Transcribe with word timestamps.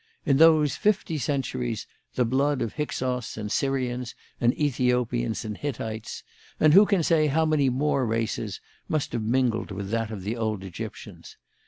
In 0.25 0.37
those 0.37 0.75
fifty 0.77 1.19
centuries 1.19 1.85
the 2.15 2.25
blood 2.25 2.63
of 2.63 2.73
Hyksos 2.73 3.37
and 3.37 3.51
Syrians 3.51 4.15
and 4.39 4.51
Ethiopians 4.59 5.45
and 5.45 5.55
Hittites, 5.55 6.23
and 6.59 6.73
who 6.73 6.87
can 6.87 7.03
say 7.03 7.27
how 7.27 7.45
many 7.45 7.69
more 7.69 8.03
races, 8.07 8.59
must 8.89 9.13
have 9.13 9.21
mingled 9.21 9.69
with 9.69 9.91
that 9.91 10.09
of 10.09 10.23
the 10.23 10.35
old 10.35 10.63
Egyptians. 10.63 11.37